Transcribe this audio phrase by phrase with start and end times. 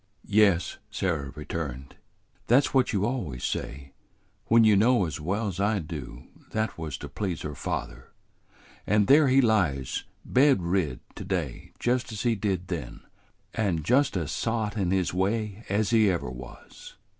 [0.25, 1.95] "Yes," Sarah returned;
[2.47, 3.93] "that's what you always say,
[4.47, 8.11] when you know as well 's I do that that was to please her father;
[8.87, 13.01] and there he lies bed rid to day just as he did then,
[13.53, 16.95] and just as sot in his way as ever he was."